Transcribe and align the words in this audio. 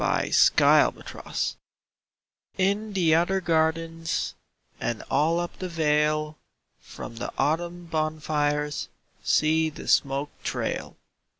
VI 0.03 0.31
Autumn 0.59 1.03
Fires 1.03 1.57
In 2.57 2.93
the 2.93 3.13
other 3.13 3.39
gardens 3.39 4.33
And 4.79 5.03
all 5.11 5.39
up 5.39 5.59
the 5.59 5.69
vale, 5.69 6.39
From 6.79 7.17
the 7.17 7.31
autumn 7.37 7.85
bonfires 7.85 8.89
See 9.21 9.69
the 9.69 9.87
smoke 9.87 10.31
trail! 10.41 10.97